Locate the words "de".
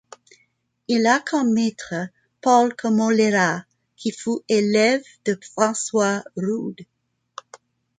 5.25-5.37